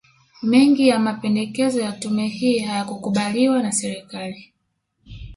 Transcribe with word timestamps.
Mengi 0.41 0.87
ya 0.87 0.99
mapendekezo 0.99 1.79
ya 1.79 1.91
tume 1.91 2.27
hii 2.27 2.59
hayakukubaliwa 2.59 3.63
na 3.63 3.71
Serikali 3.71 4.53